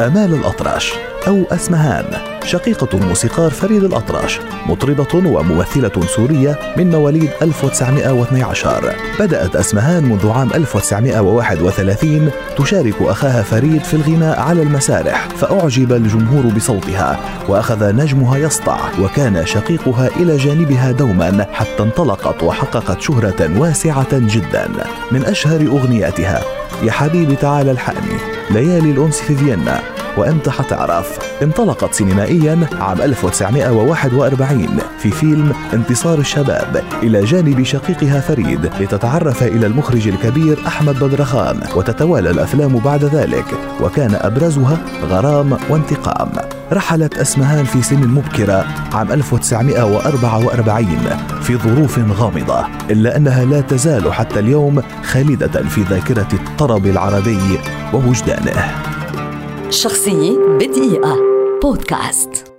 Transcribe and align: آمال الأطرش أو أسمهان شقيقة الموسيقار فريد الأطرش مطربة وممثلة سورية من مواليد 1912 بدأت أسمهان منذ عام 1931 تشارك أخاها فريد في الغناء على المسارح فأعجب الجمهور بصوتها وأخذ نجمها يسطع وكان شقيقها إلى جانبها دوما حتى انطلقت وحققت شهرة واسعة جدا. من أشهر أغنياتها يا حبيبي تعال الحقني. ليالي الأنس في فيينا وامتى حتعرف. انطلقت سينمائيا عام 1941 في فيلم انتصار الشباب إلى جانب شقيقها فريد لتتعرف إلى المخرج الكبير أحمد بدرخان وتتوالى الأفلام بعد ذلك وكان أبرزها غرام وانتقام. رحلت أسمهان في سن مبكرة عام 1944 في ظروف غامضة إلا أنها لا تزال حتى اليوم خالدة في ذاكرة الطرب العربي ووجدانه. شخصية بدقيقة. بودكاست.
آمال 0.00 0.34
الأطرش 0.34 0.92
أو 1.28 1.44
أسمهان 1.50 2.04
شقيقة 2.44 2.88
الموسيقار 2.94 3.50
فريد 3.50 3.84
الأطرش 3.84 4.40
مطربة 4.66 5.14
وممثلة 5.14 6.06
سورية 6.16 6.58
من 6.76 6.90
مواليد 6.90 7.30
1912 7.42 8.94
بدأت 9.20 9.56
أسمهان 9.56 10.04
منذ 10.04 10.30
عام 10.30 10.50
1931 10.54 12.30
تشارك 12.58 12.94
أخاها 13.00 13.42
فريد 13.42 13.84
في 13.84 13.94
الغناء 13.94 14.40
على 14.40 14.62
المسارح 14.62 15.28
فأعجب 15.28 15.92
الجمهور 15.92 16.46
بصوتها 16.46 17.20
وأخذ 17.48 17.96
نجمها 17.96 18.38
يسطع 18.38 18.78
وكان 19.00 19.46
شقيقها 19.46 20.08
إلى 20.16 20.36
جانبها 20.36 20.92
دوما 20.92 21.46
حتى 21.52 21.82
انطلقت 21.82 22.42
وحققت 22.42 23.00
شهرة 23.00 23.58
واسعة 23.58 24.18
جدا. 24.18 24.68
من 25.12 25.24
أشهر 25.24 25.60
أغنياتها 25.60 26.40
يا 26.82 26.92
حبيبي 26.92 27.36
تعال 27.36 27.68
الحقني. 27.68 28.31
ليالي 28.52 28.90
الأنس 28.90 29.20
في 29.20 29.36
فيينا 29.36 29.80
وامتى 30.16 30.50
حتعرف. 30.50 31.18
انطلقت 31.42 31.94
سينمائيا 31.94 32.68
عام 32.80 33.00
1941 33.00 34.78
في 34.98 35.10
فيلم 35.10 35.52
انتصار 35.72 36.18
الشباب 36.18 36.82
إلى 37.02 37.24
جانب 37.24 37.62
شقيقها 37.62 38.20
فريد 38.20 38.70
لتتعرف 38.80 39.42
إلى 39.42 39.66
المخرج 39.66 40.08
الكبير 40.08 40.58
أحمد 40.66 41.04
بدرخان 41.04 41.60
وتتوالى 41.76 42.30
الأفلام 42.30 42.78
بعد 42.78 43.04
ذلك 43.04 43.46
وكان 43.80 44.14
أبرزها 44.14 44.78
غرام 45.02 45.58
وانتقام. 45.70 46.61
رحلت 46.72 47.18
أسمهان 47.18 47.64
في 47.64 47.82
سن 47.82 48.08
مبكرة 48.08 48.66
عام 48.92 49.12
1944 49.12 50.86
في 51.42 51.56
ظروف 51.56 51.98
غامضة 51.98 52.66
إلا 52.90 53.16
أنها 53.16 53.44
لا 53.44 53.60
تزال 53.60 54.12
حتى 54.12 54.38
اليوم 54.38 54.82
خالدة 55.02 55.62
في 55.62 55.82
ذاكرة 55.82 56.28
الطرب 56.32 56.86
العربي 56.86 57.58
ووجدانه. 57.94 58.82
شخصية 59.70 60.38
بدقيقة. 60.60 61.16
بودكاست. 61.62 62.51